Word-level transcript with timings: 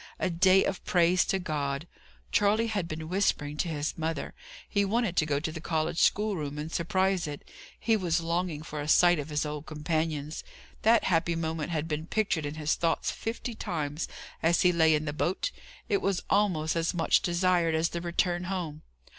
A 0.17 0.31
day 0.31 0.65
of 0.65 0.83
praise 0.83 1.23
to 1.25 1.37
God. 1.37 1.87
Charley 2.31 2.65
had 2.65 2.87
been 2.87 3.07
whispering 3.07 3.55
to 3.57 3.67
his 3.67 3.95
mother. 3.99 4.33
He 4.67 4.83
wanted 4.83 5.15
to 5.17 5.27
go 5.27 5.39
to 5.39 5.51
the 5.51 5.61
college 5.61 5.99
schoolroom 5.99 6.57
and 6.57 6.71
surprise 6.71 7.27
it. 7.27 7.47
He 7.79 7.95
was 7.95 8.19
longing 8.19 8.63
for 8.63 8.81
a 8.81 8.87
sight 8.87 9.19
of 9.19 9.29
his 9.29 9.45
old 9.45 9.67
companions. 9.67 10.43
That 10.81 11.03
happy 11.03 11.35
moment 11.35 11.69
had 11.69 11.87
been 11.87 12.07
pictured 12.07 12.47
in 12.47 12.55
his 12.55 12.73
thoughts 12.73 13.11
fifty 13.11 13.53
times, 13.53 14.07
as 14.41 14.61
he 14.63 14.71
lay 14.71 14.95
in 14.95 15.05
the 15.05 15.13
boat; 15.13 15.51
it 15.87 16.01
was 16.01 16.23
almost 16.31 16.75
as 16.75 16.95
much 16.95 17.21
desired 17.21 17.75
as 17.75 17.89
the 17.89 18.01
return 18.01 18.45
home. 18.45 18.81